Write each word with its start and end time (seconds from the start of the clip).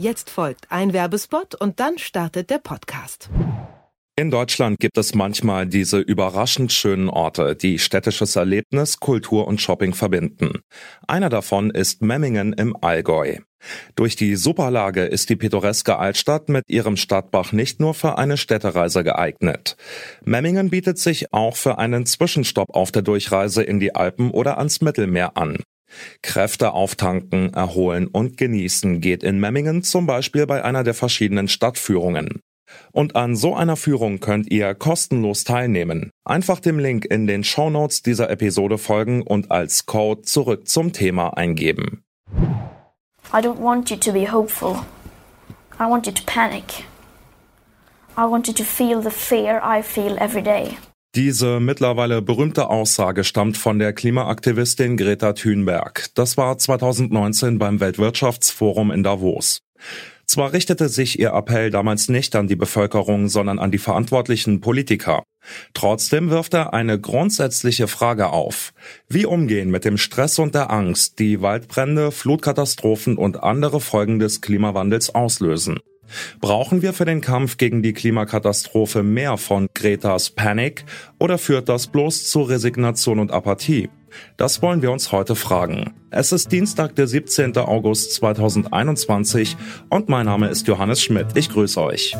Jetzt 0.00 0.30
folgt 0.30 0.70
ein 0.70 0.92
Werbespot 0.92 1.56
und 1.56 1.80
dann 1.80 1.98
startet 1.98 2.50
der 2.50 2.58
Podcast. 2.58 3.30
In 4.14 4.30
Deutschland 4.30 4.78
gibt 4.78 4.96
es 4.96 5.12
manchmal 5.12 5.66
diese 5.66 5.98
überraschend 5.98 6.72
schönen 6.72 7.08
Orte, 7.08 7.56
die 7.56 7.80
städtisches 7.80 8.36
Erlebnis, 8.36 9.00
Kultur 9.00 9.48
und 9.48 9.60
Shopping 9.60 9.94
verbinden. 9.94 10.60
Einer 11.08 11.28
davon 11.28 11.70
ist 11.70 12.00
Memmingen 12.00 12.52
im 12.52 12.76
Allgäu. 12.80 13.38
Durch 13.96 14.14
die 14.14 14.36
Superlage 14.36 15.02
ist 15.02 15.30
die 15.30 15.36
pittoreske 15.36 15.98
Altstadt 15.98 16.48
mit 16.48 16.62
ihrem 16.68 16.96
Stadtbach 16.96 17.50
nicht 17.50 17.80
nur 17.80 17.92
für 17.92 18.18
eine 18.18 18.36
Städtereise 18.36 19.02
geeignet. 19.02 19.76
Memmingen 20.24 20.70
bietet 20.70 20.98
sich 20.98 21.32
auch 21.32 21.56
für 21.56 21.78
einen 21.78 22.06
Zwischenstopp 22.06 22.68
auf 22.72 22.92
der 22.92 23.02
Durchreise 23.02 23.64
in 23.64 23.80
die 23.80 23.96
Alpen 23.96 24.30
oder 24.30 24.58
ans 24.58 24.80
Mittelmeer 24.80 25.36
an. 25.36 25.58
Kräfte 26.22 26.72
auftanken, 26.72 27.54
erholen 27.54 28.06
und 28.06 28.36
genießen 28.36 29.00
geht 29.00 29.22
in 29.22 29.40
Memmingen 29.40 29.82
zum 29.82 30.06
Beispiel 30.06 30.46
bei 30.46 30.64
einer 30.64 30.84
der 30.84 30.94
verschiedenen 30.94 31.48
Stadtführungen. 31.48 32.40
Und 32.92 33.16
an 33.16 33.34
so 33.34 33.54
einer 33.54 33.76
Führung 33.76 34.20
könnt 34.20 34.50
ihr 34.50 34.74
kostenlos 34.74 35.44
teilnehmen. 35.44 36.10
Einfach 36.24 36.60
dem 36.60 36.78
Link 36.78 37.06
in 37.06 37.26
den 37.26 37.44
Show 37.44 37.70
Notes 37.70 38.02
dieser 38.02 38.30
Episode 38.30 38.78
folgen 38.78 39.22
und 39.22 39.50
als 39.50 39.86
Code 39.86 40.22
zurück 40.22 40.68
zum 40.68 40.92
Thema 40.92 41.36
eingeben. 41.36 42.02
I 43.32 43.40
don't 43.40 43.60
want 43.60 43.90
you 43.90 43.96
to 43.96 44.12
be 44.12 44.30
hopeful. 44.30 44.84
I 45.78 45.88
want 45.88 46.06
you 46.06 46.12
to 46.12 46.22
panic. 46.24 46.84
I 48.16 48.24
want 48.24 48.48
you 48.48 48.54
to 48.54 48.64
feel 48.64 49.02
the 49.02 49.10
fear 49.10 49.62
I 49.62 49.82
feel 49.82 50.16
every 50.18 50.42
day. 50.42 50.76
Diese 51.18 51.58
mittlerweile 51.58 52.22
berühmte 52.22 52.70
Aussage 52.70 53.24
stammt 53.24 53.56
von 53.56 53.80
der 53.80 53.92
Klimaaktivistin 53.92 54.96
Greta 54.96 55.32
Thunberg. 55.32 56.06
Das 56.14 56.36
war 56.36 56.56
2019 56.56 57.58
beim 57.58 57.80
Weltwirtschaftsforum 57.80 58.92
in 58.92 59.02
Davos. 59.02 59.58
Zwar 60.26 60.52
richtete 60.52 60.88
sich 60.88 61.18
ihr 61.18 61.32
Appell 61.32 61.70
damals 61.70 62.08
nicht 62.08 62.36
an 62.36 62.46
die 62.46 62.54
Bevölkerung, 62.54 63.28
sondern 63.28 63.58
an 63.58 63.72
die 63.72 63.78
verantwortlichen 63.78 64.60
Politiker. 64.60 65.24
Trotzdem 65.74 66.30
wirft 66.30 66.54
er 66.54 66.72
eine 66.72 67.00
grundsätzliche 67.00 67.88
Frage 67.88 68.28
auf. 68.28 68.72
Wie 69.08 69.26
umgehen 69.26 69.72
mit 69.72 69.84
dem 69.84 69.98
Stress 69.98 70.38
und 70.38 70.54
der 70.54 70.70
Angst, 70.70 71.18
die 71.18 71.42
Waldbrände, 71.42 72.12
Flutkatastrophen 72.12 73.16
und 73.16 73.42
andere 73.42 73.80
Folgen 73.80 74.20
des 74.20 74.40
Klimawandels 74.40 75.12
auslösen? 75.12 75.80
Brauchen 76.40 76.82
wir 76.82 76.92
für 76.92 77.04
den 77.04 77.20
Kampf 77.20 77.56
gegen 77.56 77.82
die 77.82 77.92
Klimakatastrophe 77.92 79.02
mehr 79.02 79.36
von 79.36 79.68
Gretas 79.74 80.30
Panic 80.30 80.84
oder 81.18 81.38
führt 81.38 81.68
das 81.68 81.86
bloß 81.86 82.28
zu 82.28 82.42
Resignation 82.42 83.18
und 83.18 83.32
Apathie? 83.32 83.88
Das 84.36 84.62
wollen 84.62 84.82
wir 84.82 84.90
uns 84.90 85.12
heute 85.12 85.34
fragen. 85.34 85.94
Es 86.10 86.32
ist 86.32 86.50
Dienstag, 86.52 86.94
der 86.96 87.06
17. 87.06 87.56
August 87.58 88.14
2021 88.14 89.56
und 89.90 90.08
mein 90.08 90.26
Name 90.26 90.48
ist 90.48 90.66
Johannes 90.66 91.02
Schmidt. 91.02 91.26
Ich 91.34 91.50
grüße 91.50 91.80
euch. 91.80 92.16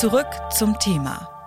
Zurück 0.00 0.28
zum 0.56 0.78
Thema. 0.78 1.39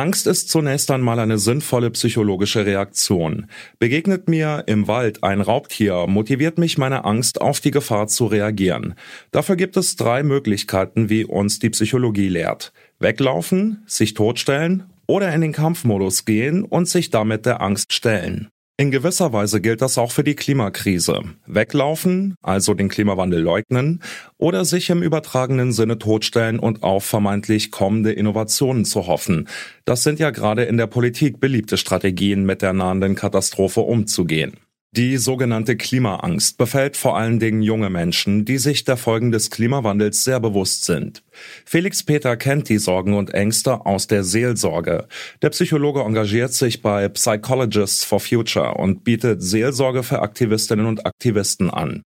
Angst 0.00 0.26
ist 0.26 0.48
zunächst 0.48 0.90
einmal 0.90 1.18
eine 1.18 1.36
sinnvolle 1.36 1.90
psychologische 1.90 2.64
Reaktion. 2.64 3.48
Begegnet 3.78 4.30
mir 4.30 4.64
im 4.66 4.88
Wald 4.88 5.22
ein 5.22 5.42
Raubtier, 5.42 6.06
motiviert 6.06 6.56
mich 6.56 6.78
meine 6.78 7.04
Angst 7.04 7.42
auf 7.42 7.60
die 7.60 7.70
Gefahr 7.70 8.06
zu 8.06 8.24
reagieren. 8.24 8.94
Dafür 9.30 9.56
gibt 9.56 9.76
es 9.76 9.96
drei 9.96 10.22
Möglichkeiten, 10.22 11.10
wie 11.10 11.26
uns 11.26 11.58
die 11.58 11.68
Psychologie 11.68 12.28
lehrt. 12.28 12.72
Weglaufen, 12.98 13.82
sich 13.86 14.14
totstellen 14.14 14.84
oder 15.06 15.34
in 15.34 15.42
den 15.42 15.52
Kampfmodus 15.52 16.24
gehen 16.24 16.64
und 16.64 16.88
sich 16.88 17.10
damit 17.10 17.44
der 17.44 17.60
Angst 17.60 17.92
stellen. 17.92 18.48
In 18.80 18.90
gewisser 18.90 19.34
Weise 19.34 19.60
gilt 19.60 19.82
das 19.82 19.98
auch 19.98 20.10
für 20.10 20.24
die 20.24 20.34
Klimakrise. 20.34 21.20
Weglaufen, 21.44 22.34
also 22.40 22.72
den 22.72 22.88
Klimawandel 22.88 23.42
leugnen, 23.42 24.02
oder 24.38 24.64
sich 24.64 24.88
im 24.88 25.02
übertragenen 25.02 25.72
Sinne 25.72 25.98
totstellen 25.98 26.58
und 26.58 26.82
auf 26.82 27.04
vermeintlich 27.04 27.72
kommende 27.72 28.12
Innovationen 28.12 28.86
zu 28.86 29.06
hoffen. 29.06 29.48
Das 29.84 30.02
sind 30.02 30.18
ja 30.18 30.30
gerade 30.30 30.64
in 30.64 30.78
der 30.78 30.86
Politik 30.86 31.40
beliebte 31.40 31.76
Strategien, 31.76 32.46
mit 32.46 32.62
der 32.62 32.72
nahenden 32.72 33.16
Katastrophe 33.16 33.82
umzugehen. 33.82 34.56
Die 34.96 35.18
sogenannte 35.18 35.76
Klimaangst 35.76 36.58
befällt 36.58 36.96
vor 36.96 37.16
allen 37.16 37.38
Dingen 37.38 37.62
junge 37.62 37.90
Menschen, 37.90 38.44
die 38.44 38.58
sich 38.58 38.82
der 38.82 38.96
Folgen 38.96 39.30
des 39.30 39.52
Klimawandels 39.52 40.24
sehr 40.24 40.40
bewusst 40.40 40.84
sind. 40.84 41.22
Felix 41.64 42.02
Peter 42.02 42.36
kennt 42.36 42.68
die 42.68 42.78
Sorgen 42.78 43.14
und 43.14 43.32
Ängste 43.32 43.86
aus 43.86 44.08
der 44.08 44.24
Seelsorge. 44.24 45.06
Der 45.42 45.50
Psychologe 45.50 46.00
engagiert 46.00 46.52
sich 46.54 46.82
bei 46.82 47.08
Psychologists 47.08 48.02
for 48.02 48.18
Future 48.18 48.74
und 48.74 49.04
bietet 49.04 49.44
Seelsorge 49.44 50.02
für 50.02 50.22
Aktivistinnen 50.22 50.86
und 50.86 51.06
Aktivisten 51.06 51.70
an. 51.70 52.02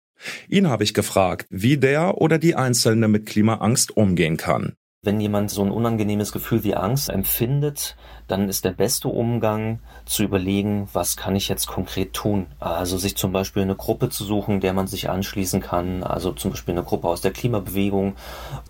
Ihn 0.51 0.69
habe 0.69 0.85
ich 0.85 0.93
gefragt, 0.93 1.47
wie 1.49 1.79
der 1.79 2.19
oder 2.19 2.37
die 2.37 2.55
Einzelne 2.55 3.09
mit 3.09 3.25
Klimaangst 3.25 3.97
umgehen 3.97 4.37
kann. 4.37 4.75
Wenn 5.05 5.21
jemand 5.21 5.51
so 5.51 5.63
ein 5.63 5.71
unangenehmes 5.71 6.33
Gefühl 6.33 6.65
wie 6.65 6.75
Angst 6.75 7.11
empfindet, 7.11 7.95
dann 8.27 8.49
ist 8.49 8.65
der 8.65 8.71
beste 8.71 9.09
Umgang 9.09 9.81
zu 10.07 10.23
überlegen, 10.23 10.89
was 10.95 11.19
kann 11.19 11.37
ich 11.37 11.47
jetzt 11.47 11.67
konkret 11.67 12.15
tun. 12.15 12.47
Also 12.59 12.97
sich 12.97 13.15
zum 13.15 13.31
Beispiel 13.31 13.65
eine 13.65 13.77
Gruppe 13.77 14.09
zu 14.09 14.25
suchen, 14.25 14.61
der 14.61 14.73
man 14.73 14.87
sich 14.87 15.11
anschließen 15.11 15.61
kann, 15.61 16.03
also 16.03 16.33
zum 16.33 16.53
Beispiel 16.53 16.73
eine 16.73 16.85
Gruppe 16.85 17.09
aus 17.09 17.21
der 17.21 17.33
Klimabewegung. 17.33 18.15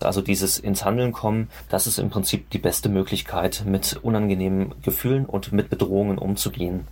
Also 0.01 0.21
dieses 0.21 0.59
ins 0.59 0.83
Handeln 0.83 1.13
kommen, 1.13 1.49
das 1.69 1.87
ist 1.87 1.99
im 1.99 2.09
Prinzip 2.09 2.49
die 2.49 2.59
beste 2.59 2.89
Möglichkeit, 2.89 3.63
mit 3.65 3.97
unangenehmen 4.03 4.75
Gefühlen 4.81 5.25
und 5.25 5.53
mit 5.53 5.69
Bedrohungen 5.69 6.17
umzugehen. 6.17 6.85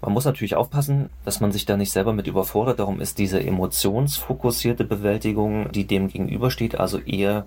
Man 0.00 0.14
muss 0.14 0.24
natürlich 0.24 0.56
aufpassen, 0.56 1.10
dass 1.26 1.40
man 1.40 1.52
sich 1.52 1.66
da 1.66 1.76
nicht 1.76 1.92
selber 1.92 2.14
mit 2.14 2.26
überfordert. 2.26 2.78
Darum 2.78 3.02
ist 3.02 3.18
diese 3.18 3.44
emotionsfokussierte 3.44 4.84
Bewältigung, 4.84 5.70
die 5.72 5.86
dem 5.86 6.08
gegenübersteht, 6.08 6.80
also 6.80 6.98
eher 6.98 7.44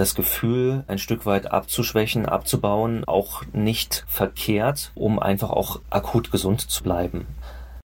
das 0.00 0.14
Gefühl 0.14 0.82
ein 0.88 0.98
Stück 0.98 1.26
weit 1.26 1.52
abzuschwächen, 1.52 2.24
abzubauen, 2.24 3.04
auch 3.04 3.42
nicht 3.52 4.04
verkehrt, 4.08 4.92
um 4.94 5.18
einfach 5.18 5.50
auch 5.50 5.80
akut 5.90 6.32
gesund 6.32 6.62
zu 6.62 6.82
bleiben. 6.82 7.26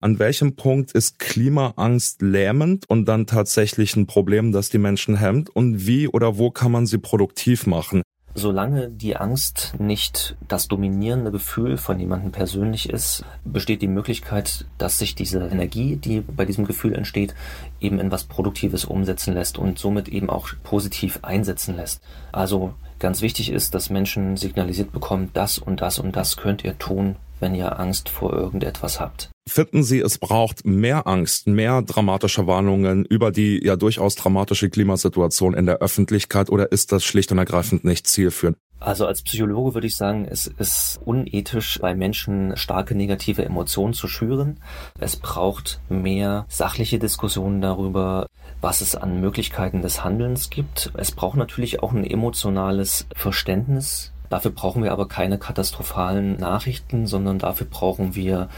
An 0.00 0.18
welchem 0.18 0.56
Punkt 0.56 0.92
ist 0.92 1.18
Klimaangst 1.18 2.22
lähmend 2.22 2.88
und 2.88 3.06
dann 3.06 3.26
tatsächlich 3.26 3.96
ein 3.96 4.06
Problem, 4.06 4.52
das 4.52 4.70
die 4.70 4.78
Menschen 4.78 5.16
hemmt? 5.16 5.50
Und 5.50 5.86
wie 5.86 6.08
oder 6.08 6.38
wo 6.38 6.50
kann 6.50 6.72
man 6.72 6.86
sie 6.86 6.98
produktiv 6.98 7.66
machen? 7.66 8.02
Solange 8.38 8.90
die 8.90 9.16
Angst 9.16 9.72
nicht 9.78 10.36
das 10.46 10.68
dominierende 10.68 11.30
Gefühl 11.30 11.78
von 11.78 11.98
jemandem 11.98 12.32
persönlich 12.32 12.90
ist, 12.90 13.24
besteht 13.46 13.80
die 13.80 13.88
Möglichkeit, 13.88 14.66
dass 14.76 14.98
sich 14.98 15.14
diese 15.14 15.38
Energie, 15.48 15.96
die 15.96 16.20
bei 16.20 16.44
diesem 16.44 16.66
Gefühl 16.66 16.94
entsteht, 16.94 17.34
eben 17.80 17.98
in 17.98 18.10
was 18.10 18.24
Produktives 18.24 18.84
umsetzen 18.84 19.32
lässt 19.32 19.56
und 19.56 19.78
somit 19.78 20.08
eben 20.08 20.28
auch 20.28 20.50
positiv 20.64 21.20
einsetzen 21.22 21.76
lässt. 21.76 22.02
Also 22.30 22.74
ganz 22.98 23.22
wichtig 23.22 23.48
ist, 23.48 23.74
dass 23.74 23.88
Menschen 23.88 24.36
signalisiert 24.36 24.92
bekommen, 24.92 25.30
das 25.32 25.56
und 25.56 25.80
das 25.80 25.98
und 25.98 26.14
das 26.14 26.36
könnt 26.36 26.62
ihr 26.62 26.76
tun, 26.76 27.16
wenn 27.40 27.54
ihr 27.54 27.80
Angst 27.80 28.10
vor 28.10 28.34
irgendetwas 28.34 29.00
habt. 29.00 29.30
Finden 29.48 29.84
Sie, 29.84 30.00
es 30.00 30.18
braucht 30.18 30.66
mehr 30.66 31.06
Angst, 31.06 31.46
mehr 31.46 31.80
dramatische 31.80 32.48
Warnungen 32.48 33.04
über 33.04 33.30
die 33.30 33.64
ja 33.64 33.76
durchaus 33.76 34.16
dramatische 34.16 34.68
Klimasituation 34.68 35.54
in 35.54 35.66
der 35.66 35.76
Öffentlichkeit 35.76 36.50
oder 36.50 36.72
ist 36.72 36.90
das 36.90 37.04
schlicht 37.04 37.30
und 37.30 37.38
ergreifend 37.38 37.84
nicht 37.84 38.08
zielführend? 38.08 38.58
Also 38.80 39.06
als 39.06 39.22
Psychologe 39.22 39.74
würde 39.74 39.86
ich 39.86 39.96
sagen, 39.96 40.26
es 40.28 40.46
ist 40.46 41.00
unethisch, 41.04 41.78
bei 41.80 41.94
Menschen 41.94 42.56
starke 42.56 42.94
negative 42.94 43.44
Emotionen 43.44 43.94
zu 43.94 44.08
schüren. 44.08 44.60
Es 44.98 45.16
braucht 45.16 45.80
mehr 45.88 46.44
sachliche 46.48 46.98
Diskussionen 46.98 47.60
darüber, 47.60 48.26
was 48.60 48.80
es 48.80 48.94
an 48.94 49.20
Möglichkeiten 49.20 49.80
des 49.80 50.04
Handelns 50.04 50.50
gibt. 50.50 50.90
Es 50.94 51.12
braucht 51.12 51.38
natürlich 51.38 51.82
auch 51.82 51.92
ein 51.92 52.04
emotionales 52.04 53.06
Verständnis 53.14 54.12
Dafür 54.28 54.50
brauchen 54.50 54.82
wir 54.82 54.92
aber 54.92 55.08
keine 55.08 55.38
katastrophalen 55.38 56.36
Nachrichten, 56.38 57.06
sondern 57.06 57.38
dafür 57.38 57.66
brauchen 57.68 58.14
wir 58.14 58.48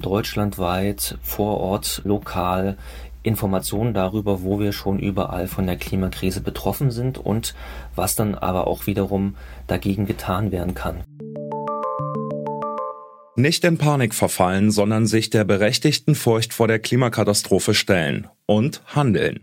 deutschlandweit, 0.00 1.18
vor 1.22 1.60
Ort, 1.60 2.02
lokal 2.04 2.76
Informationen 3.22 3.94
darüber, 3.94 4.42
wo 4.42 4.60
wir 4.60 4.72
schon 4.72 4.98
überall 4.98 5.48
von 5.48 5.66
der 5.66 5.76
Klimakrise 5.76 6.40
betroffen 6.42 6.90
sind 6.90 7.18
und 7.18 7.54
was 7.94 8.16
dann 8.16 8.34
aber 8.34 8.66
auch 8.66 8.86
wiederum 8.86 9.36
dagegen 9.66 10.06
getan 10.06 10.52
werden 10.52 10.74
kann. 10.74 11.02
Nicht 13.36 13.64
in 13.64 13.78
Panik 13.78 14.14
verfallen, 14.14 14.70
sondern 14.70 15.06
sich 15.06 15.28
der 15.28 15.44
berechtigten 15.44 16.14
Furcht 16.14 16.52
vor 16.52 16.68
der 16.68 16.78
Klimakatastrophe 16.78 17.74
stellen 17.74 18.28
und 18.46 18.82
handeln. 18.94 19.42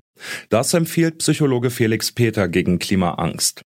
Das 0.50 0.74
empfiehlt 0.74 1.18
Psychologe 1.18 1.72
Felix 1.72 2.12
Peter 2.12 2.48
gegen 2.48 2.80
Klimaangst. 2.80 3.64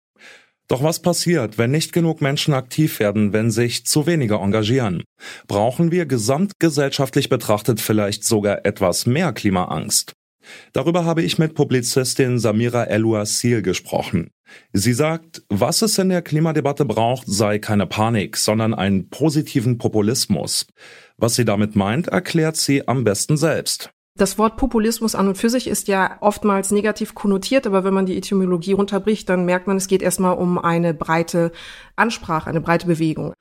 Doch 0.68 0.82
was 0.82 1.02
passiert, 1.02 1.58
wenn 1.58 1.72
nicht 1.72 1.94
genug 1.94 2.22
Menschen 2.22 2.54
aktiv 2.54 3.00
werden, 3.00 3.34
wenn 3.34 3.52
sich 3.52 3.86
zu 3.86 4.08
wenige 4.08 4.36
engagieren? 4.36 5.04
Brauchen 5.48 5.92
wir 5.92 6.06
gesamtgesellschaftlich 6.06 7.30
betrachtet 7.30 7.80
vielleicht 7.80 8.24
sogar 8.24 8.66
etwas 8.66 9.06
mehr 9.06 9.32
Klimaangst? 9.32 10.14
Darüber 10.74 11.06
habe 11.06 11.24
ich 11.24 11.38
mit 11.38 11.56
Publizistin 11.56 12.40
Samira 12.40 12.84
El-Ouassil 12.84 13.62
gesprochen. 13.62 14.30
Sie 14.74 14.94
sagt, 14.94 15.44
was 15.50 15.82
es 15.82 15.98
in 15.98 16.10
der 16.10 16.22
Klimadebatte 16.22 16.86
braucht, 16.86 17.28
sei 17.28 17.58
keine 17.60 17.88
Panik, 17.88 18.38
sondern 18.38 18.74
einen 18.74 19.10
positiven 19.10 19.78
Populismus. 19.78 20.68
Was 21.18 21.36
sie 21.36 21.46
damit 21.46 21.76
meint, 21.76 22.08
erklärt 22.08 22.58
sie 22.58 22.88
am 22.88 23.04
besten 23.04 23.38
selbst. 23.38 23.92
Das 24.18 24.38
Wort 24.38 24.56
Populismus 24.56 25.14
an 25.14 25.28
und 25.28 25.38
für 25.38 25.50
sich 25.50 25.68
ist 25.68 25.90
ja 25.90 26.16
oftmals 26.22 26.72
negativ 26.72 27.16
konnotiert, 27.16 27.68
aber 27.68 27.84
wenn 27.84 27.94
man 27.94 28.06
die 28.06 28.16
Etymologie 28.16 28.72
runterbricht, 28.72 29.28
dann 29.28 29.44
merkt 29.44 29.68
man, 29.68 29.76
es 29.76 29.88
geht 29.88 30.02
erstmal 30.02 30.38
um 30.38 30.58
eine 30.58 30.94
breite 30.94 31.52
Ansprache, 31.98 32.50
eine 32.50 32.62
breite 32.62 32.88
Bewegung. 32.88 33.34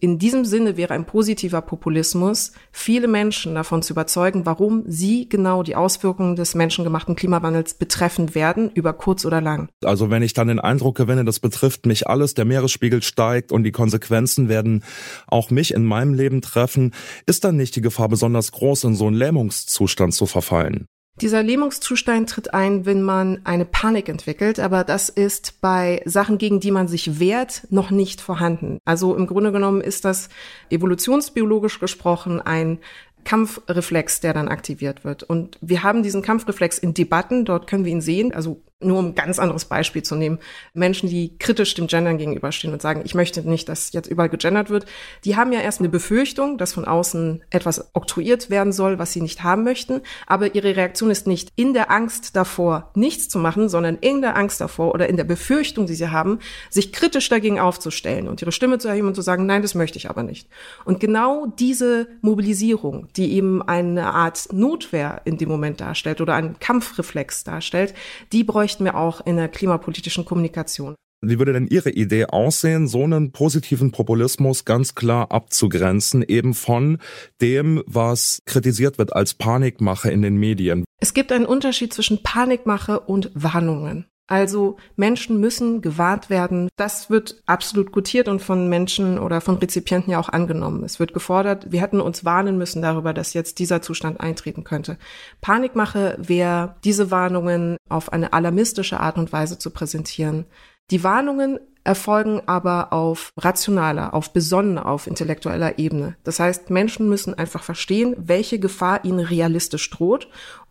In 0.00 0.18
diesem 0.18 0.46
Sinne 0.46 0.78
wäre 0.78 0.94
ein 0.94 1.04
positiver 1.04 1.60
Populismus, 1.60 2.52
viele 2.72 3.08
Menschen 3.08 3.54
davon 3.54 3.82
zu 3.82 3.92
überzeugen, 3.92 4.46
warum 4.46 4.84
sie 4.86 5.28
genau 5.28 5.62
die 5.62 5.76
Auswirkungen 5.76 6.34
des 6.34 6.54
menschengemachten 6.54 7.14
Klimawandels 7.14 7.74
betreffen 7.74 8.34
werden, 8.34 8.70
über 8.72 8.94
kurz 8.94 9.26
oder 9.26 9.42
lang. 9.42 9.68
Also 9.84 10.10
wenn 10.10 10.22
ich 10.22 10.32
dann 10.32 10.48
den 10.48 10.60
Eindruck 10.60 10.96
gewinne, 10.96 11.26
das 11.26 11.40
betrifft 11.40 11.84
mich 11.84 12.08
alles, 12.08 12.32
der 12.32 12.46
Meeresspiegel 12.46 13.02
steigt 13.02 13.52
und 13.52 13.64
die 13.64 13.70
Konsequenzen 13.70 14.48
werden 14.48 14.82
auch 15.26 15.50
mich 15.50 15.74
in 15.74 15.84
meinem 15.84 16.14
Leben 16.14 16.40
treffen, 16.40 16.94
ist 17.26 17.44
dann 17.44 17.56
nicht 17.56 17.76
die 17.76 17.82
Gefahr 17.82 18.08
besonders 18.08 18.50
groß, 18.50 18.84
in 18.84 18.94
so 18.94 19.06
einen 19.06 19.16
Lähmungszustand 19.16 20.14
zu 20.22 20.26
verfallen? 20.26 20.86
Dieser 21.20 21.42
Lähmungszustand 21.42 22.30
tritt 22.30 22.54
ein, 22.54 22.86
wenn 22.86 23.02
man 23.02 23.40
eine 23.44 23.64
Panik 23.66 24.08
entwickelt, 24.08 24.58
aber 24.58 24.82
das 24.82 25.08
ist 25.08 25.60
bei 25.60 26.00
Sachen, 26.06 26.38
gegen 26.38 26.58
die 26.58 26.70
man 26.70 26.88
sich 26.88 27.18
wehrt, 27.18 27.66
noch 27.70 27.90
nicht 27.90 28.20
vorhanden. 28.20 28.78
Also 28.84 29.14
im 29.14 29.26
Grunde 29.26 29.52
genommen 29.52 29.82
ist 29.82 30.04
das 30.04 30.30
evolutionsbiologisch 30.70 31.80
gesprochen 31.80 32.40
ein 32.40 32.78
Kampfreflex, 33.24 34.20
der 34.20 34.32
dann 34.32 34.48
aktiviert 34.48 35.04
wird. 35.04 35.22
Und 35.22 35.58
wir 35.60 35.82
haben 35.82 36.02
diesen 36.02 36.22
Kampfreflex 36.22 36.78
in 36.78 36.94
Debatten, 36.94 37.44
dort 37.44 37.66
können 37.66 37.84
wir 37.84 37.92
ihn 37.92 38.00
sehen, 38.00 38.32
also 38.32 38.62
nur 38.84 38.98
um 38.98 39.06
ein 39.06 39.14
ganz 39.14 39.38
anderes 39.38 39.64
Beispiel 39.64 40.02
zu 40.02 40.14
nehmen, 40.14 40.38
Menschen, 40.74 41.08
die 41.08 41.36
kritisch 41.38 41.74
dem 41.74 41.86
Gendern 41.86 42.18
gegenüberstehen 42.18 42.72
und 42.72 42.82
sagen, 42.82 43.02
ich 43.04 43.14
möchte 43.14 43.48
nicht, 43.48 43.68
dass 43.68 43.92
jetzt 43.92 44.08
überall 44.08 44.28
gegendert 44.28 44.70
wird, 44.70 44.86
die 45.24 45.36
haben 45.36 45.52
ja 45.52 45.60
erst 45.60 45.80
eine 45.80 45.88
Befürchtung, 45.88 46.58
dass 46.58 46.72
von 46.72 46.84
außen 46.84 47.42
etwas 47.50 47.90
oktroyiert 47.94 48.50
werden 48.50 48.72
soll, 48.72 48.98
was 48.98 49.12
sie 49.12 49.20
nicht 49.20 49.42
haben 49.42 49.64
möchten, 49.64 50.00
aber 50.26 50.54
ihre 50.54 50.76
Reaktion 50.76 51.10
ist 51.10 51.26
nicht 51.26 51.50
in 51.56 51.74
der 51.74 51.90
Angst 51.90 52.36
davor, 52.36 52.90
nichts 52.94 53.28
zu 53.28 53.38
machen, 53.38 53.68
sondern 53.68 53.96
in 53.96 54.20
der 54.20 54.36
Angst 54.36 54.60
davor 54.60 54.94
oder 54.94 55.08
in 55.08 55.16
der 55.16 55.24
Befürchtung, 55.24 55.86
die 55.86 55.94
sie 55.94 56.08
haben, 56.08 56.38
sich 56.70 56.92
kritisch 56.92 57.28
dagegen 57.28 57.60
aufzustellen 57.60 58.28
und 58.28 58.42
ihre 58.42 58.52
Stimme 58.52 58.78
zu 58.78 58.88
erheben 58.88 59.08
und 59.08 59.14
zu 59.14 59.22
sagen, 59.22 59.46
nein, 59.46 59.62
das 59.62 59.74
möchte 59.74 59.98
ich 59.98 60.10
aber 60.10 60.22
nicht. 60.22 60.48
Und 60.84 61.00
genau 61.00 61.46
diese 61.46 62.08
Mobilisierung, 62.20 63.08
die 63.16 63.32
eben 63.32 63.62
eine 63.62 64.12
Art 64.12 64.48
Notwehr 64.52 65.22
in 65.24 65.38
dem 65.38 65.48
Moment 65.48 65.80
darstellt 65.80 66.20
oder 66.20 66.34
einen 66.34 66.58
Kampfreflex 66.58 67.44
darstellt, 67.44 67.94
die 68.32 68.44
bräuchte 68.44 68.71
bräuchten 68.72 68.84
wir 68.86 68.96
auch 68.96 69.20
in 69.26 69.36
der 69.36 69.48
klimapolitischen 69.48 70.24
Kommunikation. 70.24 70.94
Wie 71.20 71.38
würde 71.38 71.52
denn 71.52 71.66
Ihre 71.66 71.90
Idee 71.90 72.24
aussehen, 72.24 72.88
so 72.88 73.04
einen 73.04 73.30
positiven 73.30 73.92
Populismus 73.92 74.64
ganz 74.64 74.94
klar 74.94 75.30
abzugrenzen, 75.30 76.22
eben 76.22 76.54
von 76.54 76.96
dem, 77.42 77.82
was 77.86 78.40
kritisiert 78.46 78.96
wird 78.96 79.12
als 79.12 79.34
Panikmache 79.34 80.10
in 80.10 80.22
den 80.22 80.36
Medien? 80.36 80.84
Es 81.00 81.12
gibt 81.12 81.32
einen 81.32 81.44
Unterschied 81.44 81.92
zwischen 81.92 82.22
Panikmache 82.22 82.98
und 82.98 83.30
Warnungen. 83.34 84.06
Also 84.28 84.76
Menschen 84.96 85.40
müssen 85.40 85.82
gewarnt 85.82 86.30
werden. 86.30 86.68
Das 86.76 87.10
wird 87.10 87.42
absolut 87.44 87.92
gutiert 87.92 88.28
und 88.28 88.40
von 88.40 88.68
Menschen 88.68 89.18
oder 89.18 89.40
von 89.40 89.56
Rezipienten 89.56 90.12
ja 90.12 90.18
auch 90.18 90.28
angenommen. 90.28 90.84
Es 90.84 91.00
wird 91.00 91.12
gefordert, 91.12 91.70
wir 91.70 91.80
hätten 91.80 92.00
uns 92.00 92.24
warnen 92.24 92.56
müssen 92.56 92.82
darüber, 92.82 93.12
dass 93.12 93.34
jetzt 93.34 93.58
dieser 93.58 93.82
Zustand 93.82 94.20
eintreten 94.20 94.64
könnte. 94.64 94.96
Panikmache 95.40 96.16
wäre, 96.18 96.76
diese 96.84 97.10
Warnungen 97.10 97.76
auf 97.88 98.12
eine 98.12 98.32
alarmistische 98.32 99.00
Art 99.00 99.18
und 99.18 99.32
Weise 99.32 99.58
zu 99.58 99.70
präsentieren. 99.70 100.46
Die 100.90 101.04
Warnungen 101.04 101.58
erfolgen 101.84 102.42
aber 102.46 102.92
auf 102.92 103.32
rationaler, 103.36 104.14
auf 104.14 104.32
besonnener, 104.32 104.86
auf 104.86 105.06
intellektueller 105.06 105.78
Ebene. 105.78 106.16
Das 106.22 106.38
heißt, 106.38 106.70
Menschen 106.70 107.08
müssen 107.08 107.34
einfach 107.34 107.64
verstehen, 107.64 108.14
welche 108.18 108.58
Gefahr 108.58 109.04
ihnen 109.04 109.20
realistisch 109.20 109.90
droht. 109.90 110.28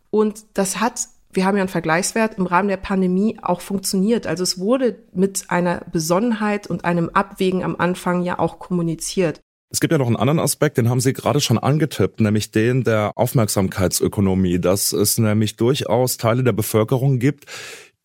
Und 0.10 0.46
das 0.54 0.80
hat 0.80 1.08
wir 1.34 1.46
haben 1.46 1.58
ja 1.58 1.64
einen 1.64 1.70
Vergleichswert 1.70 2.38
im 2.38 2.46
Rahmen 2.46 2.68
der 2.68 2.78
Pandemie 2.78 3.38
auch 3.42 3.62
funktioniert. 3.62 4.28
Also 4.28 4.44
es 4.44 4.60
wurde 4.60 4.98
mit 5.14 5.46
einer 5.50 5.86
Besonnenheit 5.92 6.68
und 6.68 6.86
einem 6.86 7.10
Abwägen 7.10 7.64
am 7.64 7.76
Anfang 7.78 8.24
ja 8.24 8.40
auch 8.40 8.60
kommuniziert. 8.60 9.42
Es 9.74 9.80
gibt 9.80 9.94
ja 9.94 9.98
noch 9.98 10.08
einen 10.08 10.18
anderen 10.18 10.40
Aspekt, 10.40 10.78
den 10.78 10.90
haben 10.90 11.00
Sie 11.00 11.14
gerade 11.14 11.40
schon 11.40 11.58
angetippt, 11.58 12.20
nämlich 12.20 12.52
den 12.52 12.84
der 12.84 13.14
Aufmerksamkeitsökonomie, 13.16 14.60
dass 14.60 14.92
es 14.92 15.18
nämlich 15.18 15.56
durchaus 15.56 16.18
Teile 16.18 16.44
der 16.44 16.52
Bevölkerung 16.52 17.20
gibt, 17.20 17.46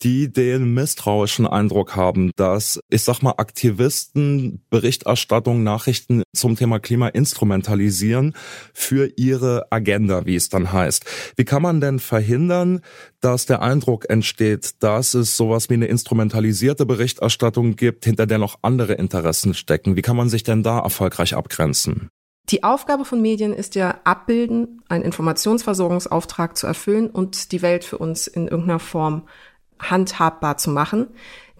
die 0.02 0.32
den 0.32 0.74
misstrauischen 0.74 1.46
Eindruck 1.46 1.96
haben, 1.96 2.30
dass, 2.36 2.80
ich 2.90 3.02
sag 3.02 3.22
mal, 3.22 3.34
Aktivisten 3.38 4.62
Berichterstattung, 4.70 5.62
Nachrichten 5.62 6.22
zum 6.34 6.56
Thema 6.56 6.78
Klima 6.78 7.08
instrumentalisieren 7.08 8.34
für 8.74 9.10
ihre 9.16 9.66
Agenda, 9.70 10.26
wie 10.26 10.36
es 10.36 10.48
dann 10.48 10.72
heißt. 10.72 11.04
Wie 11.36 11.44
kann 11.44 11.62
man 11.62 11.80
denn 11.80 11.98
verhindern, 11.98 12.80
dass 13.20 13.46
der 13.46 13.62
Eindruck 13.62 14.08
entsteht, 14.10 14.82
dass 14.82 15.14
es 15.14 15.36
sowas 15.36 15.70
wie 15.70 15.74
eine 15.74 15.86
instrumentalisierte 15.86 16.86
Berichterstattung 16.86 17.76
gibt, 17.76 18.04
hinter 18.04 18.26
der 18.26 18.38
noch 18.38 18.58
andere 18.62 18.94
Interessen 18.94 19.54
stecken? 19.54 19.96
Wie 19.96 20.02
kann 20.02 20.16
man 20.16 20.28
sich 20.28 20.42
denn 20.42 20.62
da 20.62 20.80
erfolgreich 20.80 21.34
abgrenzen? 21.34 22.10
Die 22.50 22.62
Aufgabe 22.62 23.04
von 23.04 23.20
Medien 23.20 23.52
ist 23.52 23.74
ja 23.74 24.00
abbilden, 24.04 24.80
einen 24.88 25.02
Informationsversorgungsauftrag 25.02 26.56
zu 26.56 26.68
erfüllen 26.68 27.10
und 27.10 27.50
die 27.50 27.60
Welt 27.60 27.82
für 27.82 27.98
uns 27.98 28.28
in 28.28 28.46
irgendeiner 28.46 28.78
Form 28.78 29.26
handhabbar 29.78 30.56
zu 30.58 30.70
machen. 30.70 31.08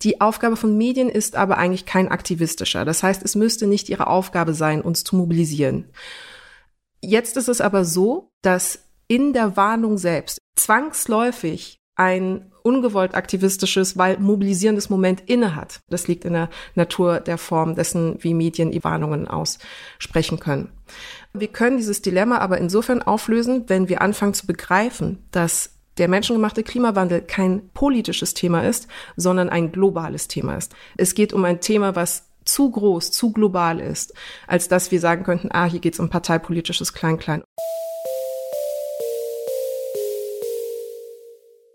Die 0.02 0.20
Aufgabe 0.20 0.56
von 0.56 0.76
Medien 0.76 1.08
ist 1.08 1.36
aber 1.36 1.58
eigentlich 1.58 1.86
kein 1.86 2.08
aktivistischer. 2.08 2.84
Das 2.84 3.02
heißt, 3.02 3.22
es 3.24 3.34
müsste 3.34 3.66
nicht 3.66 3.88
ihre 3.88 4.06
Aufgabe 4.06 4.54
sein, 4.54 4.82
uns 4.82 5.04
zu 5.04 5.16
mobilisieren. 5.16 5.86
Jetzt 7.00 7.36
ist 7.36 7.48
es 7.48 7.60
aber 7.60 7.84
so, 7.84 8.30
dass 8.42 8.80
in 9.08 9.32
der 9.32 9.56
Warnung 9.56 9.98
selbst 9.98 10.38
zwangsläufig 10.56 11.78
ein 11.94 12.52
ungewollt 12.62 13.14
aktivistisches, 13.14 13.96
weil 13.96 14.18
mobilisierendes 14.18 14.90
Moment 14.90 15.22
innehat. 15.26 15.80
Das 15.88 16.08
liegt 16.08 16.24
in 16.24 16.32
der 16.32 16.50
Natur 16.74 17.20
der 17.20 17.38
Form 17.38 17.76
dessen, 17.76 18.16
wie 18.22 18.34
Medien 18.34 18.72
die 18.72 18.82
Warnungen 18.82 19.28
aussprechen 19.28 20.40
können. 20.40 20.70
Wir 21.32 21.48
können 21.48 21.76
dieses 21.76 22.02
Dilemma 22.02 22.38
aber 22.38 22.58
insofern 22.58 23.02
auflösen, 23.02 23.64
wenn 23.68 23.88
wir 23.88 24.02
anfangen 24.02 24.34
zu 24.34 24.46
begreifen, 24.46 25.24
dass 25.30 25.75
der 25.98 26.08
menschengemachte 26.08 26.62
Klimawandel 26.62 27.22
kein 27.22 27.70
politisches 27.72 28.34
Thema 28.34 28.62
ist, 28.62 28.88
sondern 29.16 29.48
ein 29.48 29.72
globales 29.72 30.28
Thema 30.28 30.56
ist. 30.56 30.74
Es 30.96 31.14
geht 31.14 31.32
um 31.32 31.44
ein 31.44 31.60
Thema, 31.60 31.96
was 31.96 32.24
zu 32.44 32.70
groß, 32.70 33.10
zu 33.10 33.32
global 33.32 33.80
ist, 33.80 34.14
als 34.46 34.68
dass 34.68 34.90
wir 34.90 35.00
sagen 35.00 35.24
könnten, 35.24 35.48
ah, 35.52 35.66
hier 35.66 35.80
geht 35.80 35.94
es 35.94 36.00
um 36.00 36.10
parteipolitisches 36.10 36.92
Klein-Klein. 36.92 37.42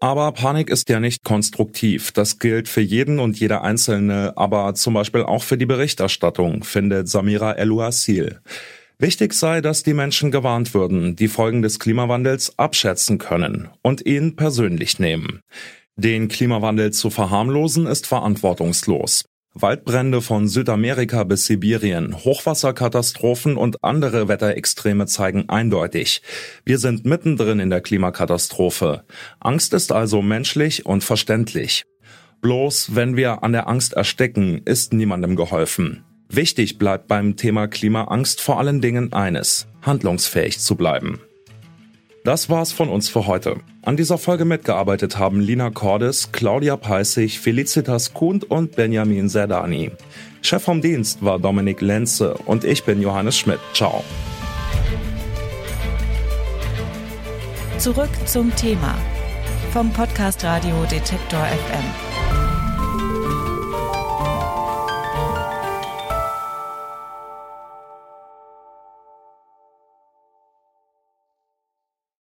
Aber 0.04 0.32
Panik 0.32 0.72
ist 0.72 0.90
ja 0.90 1.00
nicht 1.00 1.24
konstruktiv. 1.24 2.12
Das 2.12 2.40
gilt 2.40 2.68
für 2.68 2.82
jeden 2.82 3.20
und 3.20 3.40
jede 3.40 3.62
Einzelne, 3.62 4.34
aber 4.36 4.74
zum 4.74 4.96
Beispiel 4.96 5.22
auch 5.22 5.44
für 5.44 5.60
die 5.60 5.68
Berichterstattung, 5.68 6.64
findet 6.64 7.08
Samira 7.08 7.54
El-Ouassil. 7.54 8.42
Wichtig 9.02 9.34
sei, 9.34 9.62
dass 9.62 9.82
die 9.82 9.96
Menschen 9.96 10.30
gewarnt 10.30 10.76
würden, 10.76 11.16
die 11.16 11.28
Folgen 11.28 11.64
des 11.64 11.80
Klimawandels 11.80 12.60
abschätzen 12.60 13.18
können 13.18 13.68
und 13.82 14.06
ihn 14.06 14.36
persönlich 14.36 15.00
nehmen. 15.00 15.42
Den 15.96 16.28
Klimawandel 16.28 16.92
zu 16.94 17.10
verharmlosen 17.10 17.88
ist 17.88 18.06
verantwortungslos. 18.06 19.26
Waldbrände 19.56 20.22
von 20.22 20.48
Südamerika 20.48 21.24
bis 21.24 21.48
Sibirien, 21.48 22.16
Hochwasserkatastrophen 22.16 23.58
und 23.58 23.84
andere 23.84 24.28
Wetterextreme 24.28 25.08
zeigen 25.08 25.50
eindeutig, 25.50 26.22
wir 26.64 26.78
sind 26.78 27.04
mittendrin 27.04 27.60
in 27.60 27.72
der 27.72 27.82
Klimakatastrophe. 27.82 29.04
Angst 29.40 29.74
ist 29.74 29.92
also 29.92 30.22
menschlich 30.22 30.86
und 30.86 31.04
verständlich. 31.04 31.86
Bloß 32.42 32.96
wenn 32.96 33.16
wir 33.18 33.44
an 33.44 33.54
der 33.54 33.68
Angst 33.68 33.94
ersticken, 33.94 34.62
ist 34.64 34.94
niemandem 34.94 35.36
geholfen. 35.36 36.06
Wichtig 36.34 36.78
bleibt 36.78 37.10
beim 37.10 37.36
Thema 37.36 37.68
Klimaangst 37.68 38.40
vor 38.40 38.58
allen 38.58 38.80
Dingen 38.80 39.12
eines, 39.12 39.68
handlungsfähig 39.82 40.60
zu 40.60 40.76
bleiben. 40.76 41.20
Das 42.24 42.50
war's 42.50 42.72
von 42.72 42.88
uns 42.88 43.10
für 43.10 43.28
heute. 43.28 43.58
An 43.82 43.98
dieser 43.98 44.18
Folge 44.18 44.46
mitgearbeitet 44.46 45.18
haben 45.18 45.42
Lina 45.42 45.72
Cordes, 45.72 46.32
Claudia 46.32 46.78
Peissig, 46.78 47.42
Felicitas 47.42 48.14
Kuhn 48.14 48.42
und 48.44 48.78
Benjamin 48.78 49.28
Zerdani. 49.28 49.92
Chef 50.42 50.64
vom 50.64 50.82
Dienst 50.82 51.22
war 51.22 51.38
Dominik 51.38 51.82
Lenze 51.82 52.36
und 52.46 52.64
ich 52.64 52.86
bin 52.86 53.02
Johannes 53.02 53.38
Schmidt. 53.38 53.60
Ciao. 53.74 54.02
Zurück 57.78 58.10
zum 58.26 58.56
Thema 58.56 58.98
vom 59.74 59.92
Podcast 59.92 60.46
Radio 60.46 60.86
Detektor 60.90 61.42
FM. 61.42 62.21